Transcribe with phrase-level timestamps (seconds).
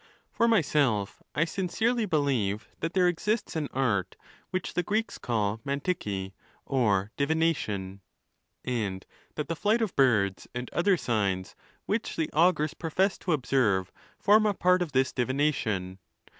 [0.31, 4.15] —For myself, I sincerely believe that there exists an art
[4.49, 6.33] which the Greeks call Mavrixy,
[6.65, 8.01] or divination;
[8.65, 11.53] and that the flight of birds and other signs,
[11.85, 15.99] which the augurs profess to observe, form a part of this divination.